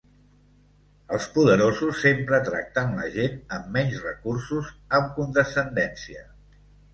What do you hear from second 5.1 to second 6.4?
condescendència.